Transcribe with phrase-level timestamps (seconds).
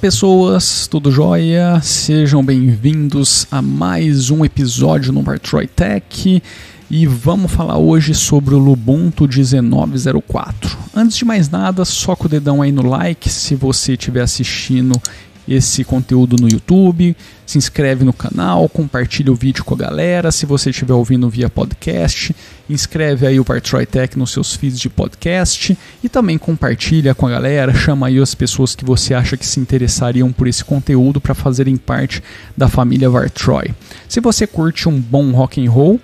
[0.00, 1.78] pessoas, tudo jóia?
[1.82, 6.42] Sejam bem-vindos a mais um episódio no Bartroy Tech
[6.90, 10.78] e vamos falar hoje sobre o Lubuntu 1904.
[10.96, 14.98] Antes de mais nada, soca o dedão aí no like se você estiver assistindo
[15.50, 20.30] esse conteúdo no YouTube, se inscreve no canal, compartilha o vídeo com a galera.
[20.30, 22.34] Se você estiver ouvindo via podcast,
[22.68, 27.30] inscreve aí o Bartroy Tech nos seus feeds de podcast e também compartilha com a
[27.30, 31.34] galera, chama aí as pessoas que você acha que se interessariam por esse conteúdo para
[31.34, 32.22] fazerem parte
[32.56, 33.74] da família Vartroy.
[34.08, 36.00] Se você curte um bom rock and roll,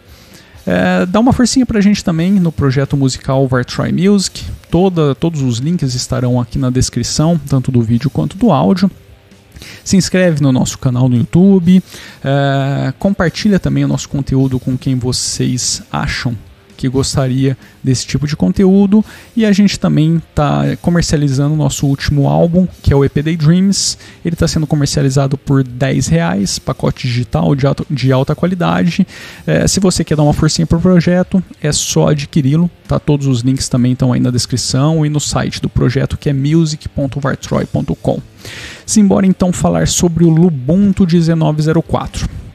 [0.66, 4.45] é, dá uma forcinha pra gente também no projeto musical Vartroy Music.
[4.68, 8.90] Toda, todos os links estarão aqui na descrição, tanto do vídeo quanto do áudio.
[9.84, 11.83] Se inscreve no nosso canal no YouTube,
[12.24, 16.37] é, compartilha também o nosso conteúdo com quem vocês acham
[16.77, 19.05] que gostaria desse tipo de conteúdo.
[19.35, 23.99] E a gente também está comercializando o nosso último álbum, que é o EP Daydreams.
[24.24, 29.07] Ele está sendo comercializado por 10 reais, pacote digital de alta, de alta qualidade.
[29.46, 32.71] É, se você quer dar uma forcinha para o projeto, é só adquiri-lo.
[32.87, 32.99] Tá?
[32.99, 36.33] Todos os links também estão aí na descrição e no site do projeto, que é
[36.33, 38.21] music.vartroy.com.
[38.85, 42.46] Simbora então falar sobre o Lubuntu 1904.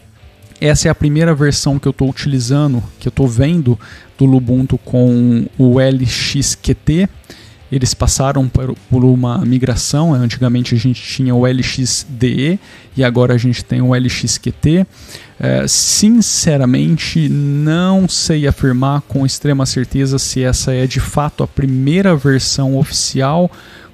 [0.62, 3.80] Essa é a primeira versão que eu estou utilizando, que eu estou vendo
[4.16, 7.10] do Lubuntu com o LXQT.
[7.72, 10.14] Eles passaram por, uma migração.
[10.14, 12.60] Antigamente a gente tinha o LXDE
[12.96, 14.86] e agora a gente tem o LXQT.
[15.40, 22.16] É, sinceramente, não sei afirmar com extrema certeza se essa é de fato a primeira
[22.16, 23.50] versão oficial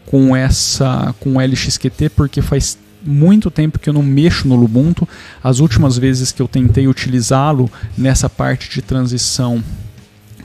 [0.06, 2.78] com essa com o LXQT, porque faz
[3.08, 5.08] muito tempo que eu não mexo no Lubuntu.
[5.44, 9.64] As últimas vezes que eu tentei utilizá-lo nessa parte de transição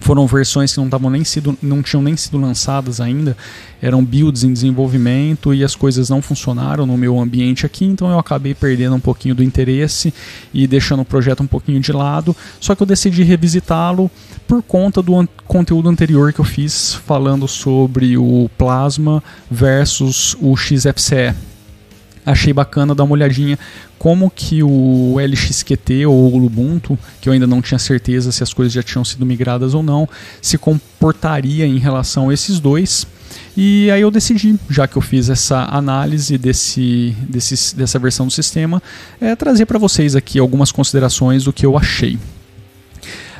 [0.02, 3.36] foram versões que não, tavam nem sido, não tinham nem sido lançadas ainda,
[3.80, 8.18] eram builds em desenvolvimento e as coisas não funcionaram no meu ambiente aqui, então eu
[8.18, 10.12] acabei perdendo um pouquinho do interesse
[10.52, 12.36] e deixando o projeto um pouquinho de lado.
[12.60, 14.10] Só que eu decidi revisitá-lo
[14.46, 20.56] por conta do an conteúdo anterior que eu fiz falando sobre o Plasma versus o
[20.56, 21.51] XFCE
[22.24, 23.58] achei bacana dar uma olhadinha
[23.98, 28.52] como que o LXQT ou o Ubuntu, que eu ainda não tinha certeza se as
[28.52, 30.08] coisas já tinham sido migradas ou não,
[30.40, 33.06] se comportaria em relação a esses dois.
[33.56, 38.32] E aí eu decidi, já que eu fiz essa análise desse, desse dessa versão do
[38.32, 38.82] sistema,
[39.20, 42.18] é, trazer para vocês aqui algumas considerações do que eu achei.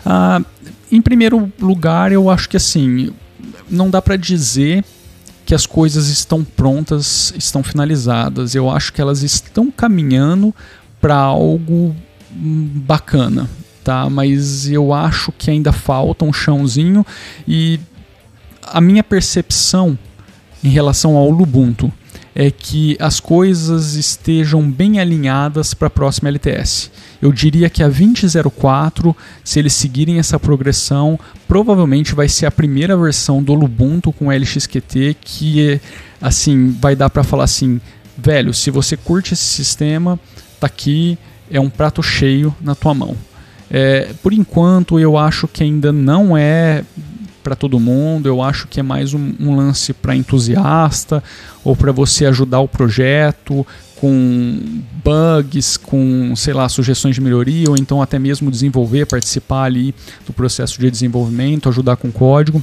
[0.04, 0.41] Ah,
[0.91, 3.10] em primeiro lugar, eu acho que assim,
[3.71, 4.84] não dá para dizer
[5.53, 8.55] que as coisas estão prontas, estão finalizadas.
[8.55, 10.55] Eu acho que elas estão caminhando
[10.99, 11.95] para algo
[12.35, 13.51] hum, bacana,
[13.85, 14.09] tá?
[14.09, 17.05] Mas eu acho que ainda falta um chãozinho
[17.47, 17.79] e
[18.63, 19.99] a minha percepção
[20.65, 21.93] em relação ao Lubuntu
[22.34, 26.91] é que as coisas estejam bem alinhadas para a próxima LTS.
[27.22, 31.16] Eu diria que a 2004, se eles seguirem essa progressão,
[31.47, 35.81] provavelmente vai ser a primeira versão do Lubuntu com LXQT que
[36.21, 37.81] assim vai dar para falar assim,
[38.19, 40.19] velho, se você curte esse sistema,
[40.59, 41.16] tá aqui,
[41.49, 43.16] é um prato cheio na tua mão.
[43.71, 46.83] É, por enquanto, eu acho que ainda não é
[47.43, 48.28] para todo mundo.
[48.28, 51.22] Eu acho que é mais um, um lance para entusiasta
[51.65, 53.66] ou para você ajudar o projeto
[54.03, 54.59] com
[55.05, 59.95] bugs, com, sei lá, sugestões de melhoria ou então até mesmo desenvolver, participar ali
[60.27, 62.61] do processo de desenvolvimento, ajudar com código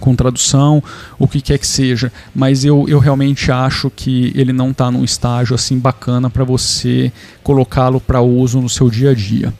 [0.00, 0.82] com tradução,
[1.18, 5.02] o que quer que seja, mas eu, eu realmente acho que ele não está num
[5.02, 7.10] estágio assim bacana para você
[7.42, 9.54] colocá-lo para uso no seu dia a dia.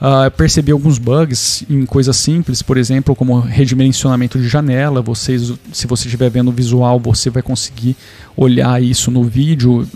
[0.00, 5.00] Uh, percebi alguns bugs em coisas simples, por exemplo, como redimensionamento de janela.
[5.00, 7.96] Vocês, se você estiver vendo o visual, você vai conseguir
[8.36, 9.86] olhar isso no vídeo.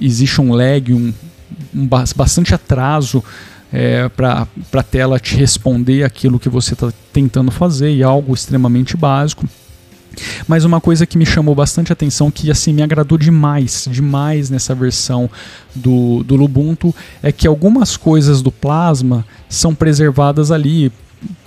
[0.00, 1.12] Existe um lag, um,
[1.74, 3.22] um bastante atraso
[3.72, 8.96] é, para a tela te responder aquilo que você está tentando fazer e algo extremamente
[8.96, 9.48] básico.
[10.46, 14.74] Mas uma coisa que me chamou bastante atenção, que assim me agradou demais, demais nessa
[14.74, 15.30] versão
[15.74, 20.92] do, do Lubuntu, é que algumas coisas do Plasma são preservadas ali,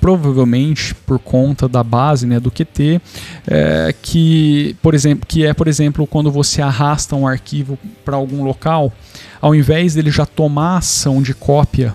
[0.01, 3.01] provavelmente por conta da base né, do QT,
[3.47, 8.43] é, que, por exemplo, que é, por exemplo, quando você arrasta um arquivo para algum
[8.43, 8.91] local,
[9.41, 11.93] ao invés dele já tomar ação de cópia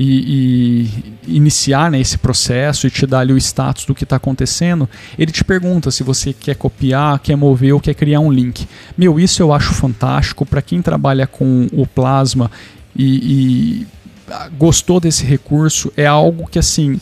[0.00, 0.84] e,
[1.26, 4.88] e iniciar né, esse processo e te dar ali o status do que está acontecendo,
[5.18, 8.68] ele te pergunta se você quer copiar, quer mover ou quer criar um link.
[8.96, 12.48] Meu, isso eu acho fantástico para quem trabalha com o Plasma
[12.94, 13.86] e, e
[14.56, 17.00] gostou desse recurso, é algo que assim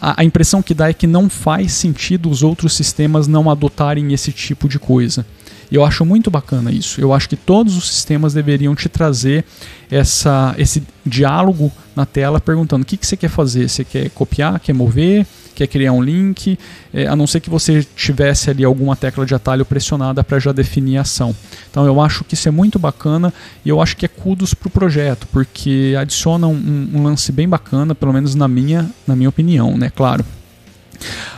[0.00, 4.32] a, impressão que dá é que não faz sentido os outros sistemas não adotarem esse
[4.32, 5.24] tipo de coisa.
[5.70, 7.00] Eu acho muito bacana isso.
[7.00, 9.44] Eu acho que todos os sistemas deveriam te trazer
[9.90, 13.68] essa, esse diálogo na tela perguntando o que, que você quer fazer.
[13.68, 16.58] Você quer copiar, quer mover, quer criar um link,
[16.92, 20.52] é, a não ser que você tivesse ali alguma tecla de atalho pressionada para já
[20.52, 21.34] definir a ação.
[21.70, 23.32] Então eu acho que isso é muito bacana
[23.64, 27.48] e eu acho que é kudos para o projeto, porque adiciona um, um, lance bem
[27.48, 29.90] bacana, pelo menos na minha, na minha opinião, né?
[29.94, 30.24] Claro.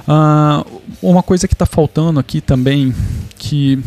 [0.06, 2.94] Uh, uma coisa que está faltando aqui também,
[3.36, 3.82] que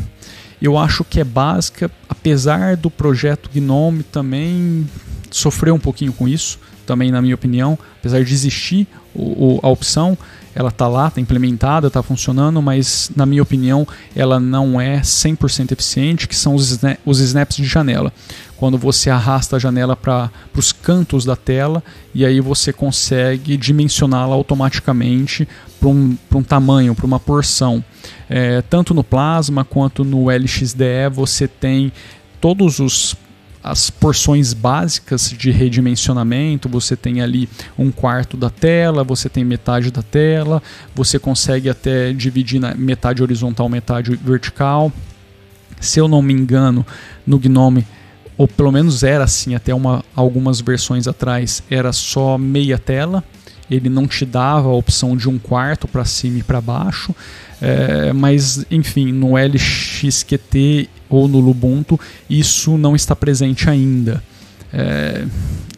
[0.66, 4.88] eu acho que é básica, apesar do projeto Gnome também
[5.32, 10.18] sofrer um pouquinho com isso, também na minha opinião, apesar de existir o, a opção,
[10.56, 13.86] ela está lá, está implementada, está funcionando, mas na minha opinião
[14.16, 18.14] ela não é 100% eficiente, que são os, sna os snaps de janela.
[18.56, 24.34] Quando você arrasta a janela para os cantos da tela e aí você consegue dimensioná-la
[24.34, 25.46] automaticamente
[25.78, 27.84] para um, um tamanho, para uma porção.
[28.30, 31.92] É, tanto no Plasma quanto no LXDE você tem
[32.40, 33.16] todos os
[33.66, 39.90] as porções básicas de redimensionamento, você tem ali um quarto da tela, você tem metade
[39.90, 40.62] da tela,
[40.94, 44.94] você consegue até dividir na metade horizontal, metade vertical.
[45.82, 46.86] Se eu não me engano,
[47.26, 47.88] no Gnome,
[48.38, 53.24] ou pelo menos era assim até uma, algumas versões atrás, era só meia tela,
[53.70, 57.16] ele não te dava a opção de um quarto para cima e para baixo,
[57.62, 64.22] é, mas enfim, no LXQT ou no Lubuntu, isso não está presente ainda.
[64.74, 65.26] É,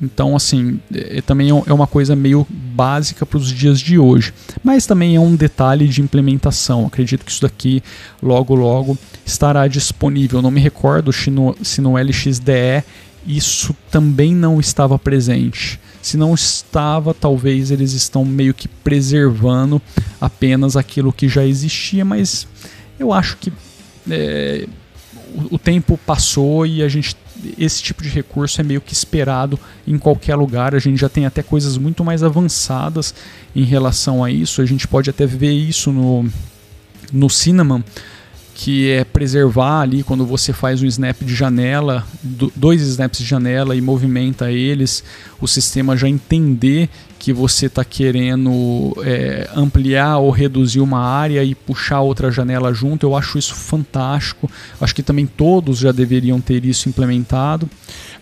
[0.01, 4.34] então, assim, é, também é uma coisa meio básica para os dias de hoje.
[4.63, 6.86] Mas também é um detalhe de implementação.
[6.86, 7.84] Acredito que isso daqui
[8.22, 10.42] logo, logo estará disponível.
[10.42, 12.84] Não me recordo se no, se no LXDE
[13.25, 15.80] isso também não estava presente.
[16.01, 19.81] Se não estava, talvez eles estão meio que preservando
[20.19, 22.47] apenas aquilo que já existia, mas
[22.99, 23.51] eu acho que
[24.09, 24.67] é,
[25.35, 27.15] o, o tempo passou e a gente
[27.57, 30.73] esse tipo de recurso é meio que esperado em qualquer lugar.
[30.73, 33.13] A gente já tem até coisas muito mais avançadas
[33.55, 34.61] em relação a isso.
[34.61, 36.27] A gente pode até ver isso no,
[37.11, 37.81] no Cinnamon,
[38.57, 42.04] que é preservar ali quando você faz um snap de janela,
[42.56, 45.04] dois snaps de janela e movimenta eles,
[45.39, 46.89] o sistema já entender
[47.19, 53.06] que você está querendo é, ampliar ou reduzir uma área e puxar outra janela junto.
[53.06, 54.50] Eu acho isso fantástico.
[54.81, 57.69] Acho que também todos já deveriam ter isso implementado.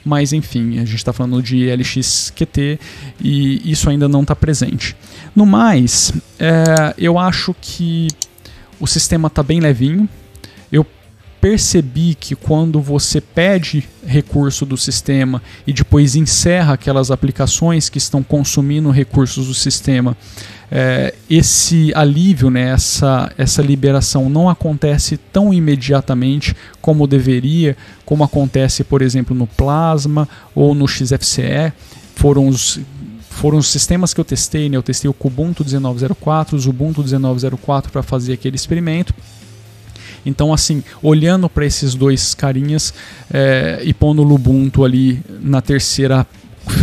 [0.03, 2.77] Mas enfim, a gente está falando de LXQT
[3.21, 4.97] e isso ainda não está presente.
[5.33, 8.09] No mais, é, eu acho que
[8.81, 10.09] o sistema está bem levinho
[11.45, 18.23] percebi que quando você pede recurso do sistema e depois encerra aquelas aplicações que estão
[18.23, 20.17] consumindo recursos do sistema,
[20.71, 28.83] é, esse alívio, né, essa, essa liberação não acontece tão imediatamente como deveria, como acontece,
[28.83, 31.71] por exemplo, no Plasma ou no XFCE.
[32.15, 32.79] Foram os
[33.29, 34.77] foram os sistemas que eu testei, né?
[34.77, 39.13] eu testei o Kubuntu 1904, o Ubuntu 1904 para fazer aquele experimento
[40.25, 42.93] então, assim, olhando para esses dois carinhas
[43.31, 46.25] é, e pondo o Lubuntu ali na terceira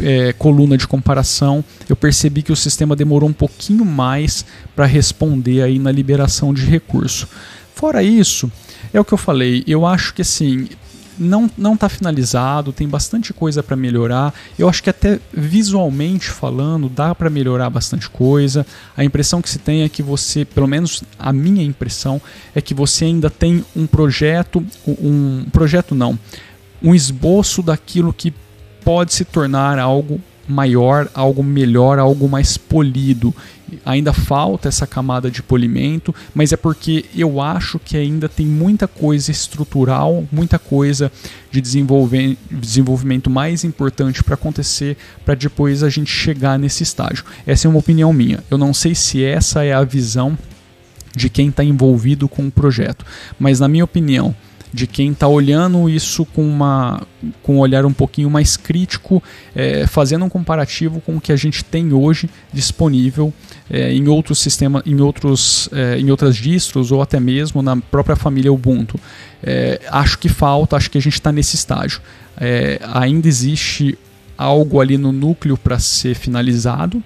[0.03, 4.45] é, coluna de comparação, eu percebi que o sistema demorou um pouquinho mais
[4.77, 7.29] para responder aí na liberação de recurso.
[7.75, 8.51] Fora isso,
[8.93, 10.69] é o que eu falei, eu acho que assim,
[11.19, 14.35] não não está finalizado, tem bastante coisa para melhorar.
[14.59, 18.67] Eu acho que até visualmente falando dá para melhorar bastante coisa.
[18.97, 22.21] A impressão que se tem é que você, pelo menos a minha impressão
[22.55, 26.19] é que você ainda tem um projeto, um projeto não,
[26.83, 28.33] um esboço daquilo que
[28.85, 33.35] pode se tornar algo maior, algo melhor, algo mais polido.
[33.87, 38.87] Ainda falta essa camada de polimento, mas é porque eu acho que ainda tem muita
[38.87, 41.11] coisa estrutural, muita coisa
[41.51, 47.25] de desenvolvimento mais importante para acontecer para depois a gente chegar nesse estágio.
[47.47, 48.45] Essa é uma opinião minha.
[48.51, 50.37] Eu não sei se essa é a visão
[51.17, 53.07] de quem está envolvido com o projeto,
[53.39, 54.35] mas na minha opinião,
[54.73, 57.03] de quem está olhando isso com, uma,
[57.43, 59.23] com um olhar um pouquinho mais crítico,
[59.55, 63.33] é, fazendo um comparativo com o que a gente tem hoje disponível
[63.71, 68.17] é, em outros sistemas, em, outros, é, em outras distros ou até mesmo na própria
[68.17, 68.99] família Ubuntu.
[69.43, 72.01] É, acho que falta, acho que a gente está nesse estágio.
[72.41, 73.99] É, ainda existe
[74.39, 77.03] algo ali no núcleo para ser finalizado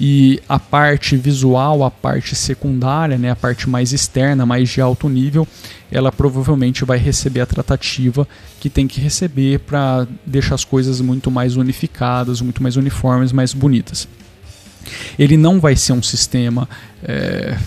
[0.00, 5.10] e a parte visual, a parte secundária, né, a parte mais externa, mais de alto
[5.10, 5.46] nível,
[5.92, 8.26] ela provavelmente vai receber a tratativa
[8.58, 13.52] que tem que receber para deixar as coisas muito mais unificadas, muito mais uniformes, mais
[13.52, 14.08] bonitas.
[15.18, 16.66] Ele não vai ser um sistema
[17.04, 17.58] é,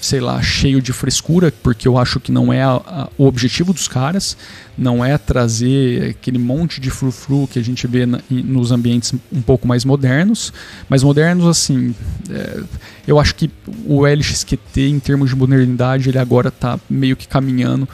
[0.00, 3.72] sei lá, cheio de frescura, porque eu acho que não é a, a, o objetivo
[3.72, 4.36] dos caras,
[4.76, 9.42] não é trazer aquele monte de frufru que a gente vê na, nos ambientes um
[9.42, 10.52] pouco mais modernos,
[10.88, 11.94] mas modernos assim,
[12.30, 12.62] é,
[13.06, 13.50] eu acho que
[13.86, 17.88] o LXQT em termos de modernidade ele agora está meio que caminhando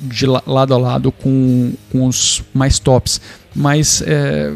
[0.00, 3.20] de lado a lado com, com os mais tops
[3.54, 4.50] mas é,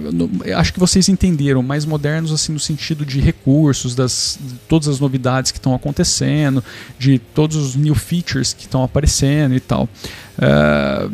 [0.57, 4.99] acho que vocês entenderam, mais modernos assim no sentido de recursos, das de todas as
[4.99, 6.65] novidades que estão acontecendo,
[6.99, 9.89] de todos os new features que estão aparecendo e tal.
[10.37, 11.09] É,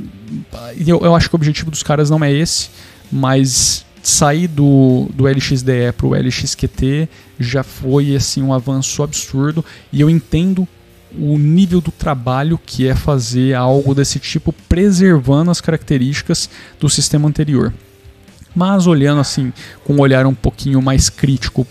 [0.87, 2.71] eu, eu acho que o objetivo dos caras não é esse,
[3.11, 7.09] mas sair do, do LXDE para o LXQT
[7.41, 10.69] já foi assim um avanço absurdo e eu entendo
[11.19, 17.29] o nível do trabalho que é fazer algo desse tipo, preservando as características do sistema
[17.29, 17.73] anterior.
[18.55, 19.53] Mas olhando assim,
[19.85, 21.67] com um olhar um pouquinho mais crítico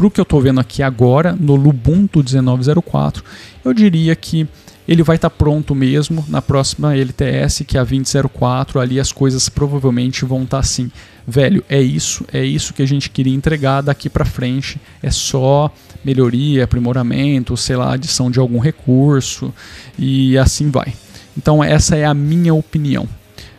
[0.00, 3.22] para o que eu estou vendo aqui agora, no Lubuntu 19.04,
[3.62, 4.48] eu diria que
[4.88, 8.80] ele vai estar tá pronto mesmo na próxima LTS, que é a 2004.
[8.80, 10.90] Ali as coisas provavelmente vão estar tá assim,
[11.28, 14.80] velho, é isso, é isso que a gente queria entregar daqui para frente.
[15.02, 15.70] É só
[16.02, 19.52] melhoria, aprimoramento, sei lá, adição de algum recurso
[19.98, 20.94] e assim vai.
[21.36, 23.06] Então essa é a minha opinião.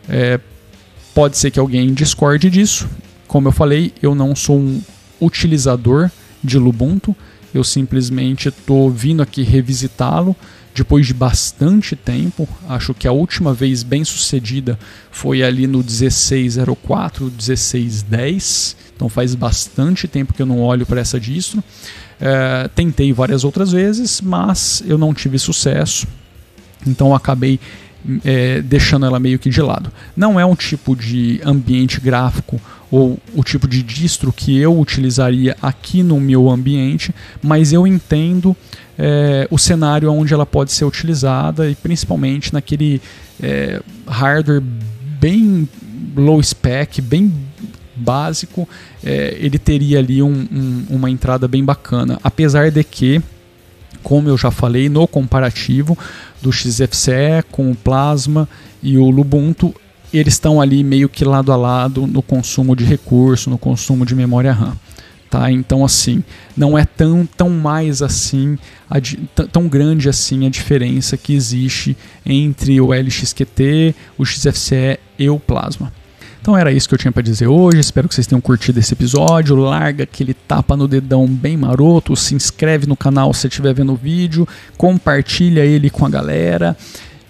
[0.10, 0.40] É,
[1.14, 2.90] pode ser que alguém discorde disso.
[3.28, 4.82] Como eu falei, eu não sou um
[5.22, 6.10] utilizador
[6.44, 7.16] de Lubuntu.
[7.54, 10.36] Eu simplesmente estou vindo aqui revisitá-lo
[10.74, 12.48] depois de bastante tempo.
[12.68, 14.80] Acho que a última vez bem sucedida
[15.12, 18.76] foi ali no 1604, 1610.
[18.96, 21.64] Então faz bastante tempo que eu não olho para essa distro.
[22.20, 26.08] É, tentei várias outras vezes, mas eu não tive sucesso.
[26.86, 27.60] Então acabei
[28.24, 29.92] é, deixando ela meio que de lado.
[30.16, 35.56] Não é um tipo de ambiente gráfico ou o tipo de distro que eu utilizaria
[35.62, 38.56] aqui no meu ambiente, mas eu entendo
[38.98, 43.02] é, o cenário onde ela pode ser utilizada e principalmente naquele
[43.42, 45.68] é, hardware bem
[46.16, 47.32] low spec, bem
[47.96, 48.68] básico,
[49.04, 52.20] é, ele teria ali um, um, uma entrada bem bacana.
[52.24, 53.22] Apesar de que,
[54.04, 55.98] como eu já falei, no comparativo
[56.42, 58.48] do XFCE com o Plasma
[58.82, 59.74] e o Lubuntu,
[60.14, 64.16] eles estão ali meio que lado a lado no consumo de recurso, no consumo de
[64.16, 64.76] memória RAM.
[65.30, 65.50] Tá?
[65.50, 66.22] Então assim,
[66.58, 68.58] não é tão, tão mais assim,
[69.52, 75.94] tão grande assim a diferença que existe entre o LXQT, o XFCE e o Plasma.
[76.42, 77.80] Então era isso que eu tinha para dizer hoje.
[77.80, 79.56] Espero que vocês tenham curtido esse episódio.
[79.56, 83.96] Larga aquele tapa no dedão bem maroto, se inscreve no canal se estiver vendo o
[83.96, 86.76] vídeo, compartilha ele com a galera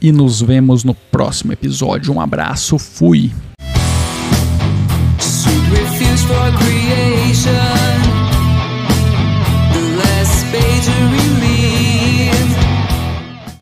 [0.01, 2.13] e nos vemos no próximo episódio.
[2.13, 3.31] Um abraço, fui.